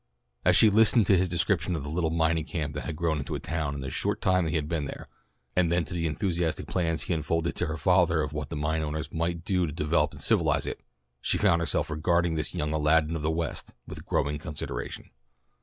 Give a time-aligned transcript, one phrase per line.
[0.43, 3.35] As she listened to his description of the little mining camp that had grown into
[3.35, 5.07] a town in the short time he had been there,
[5.55, 8.81] and then to the enthusiastic plans he unfolded to her father of what the mine
[8.81, 10.81] owners might do to develop and civilize it,
[11.21, 15.11] she found herself regarding this young Aladdin of the West with growing consideration.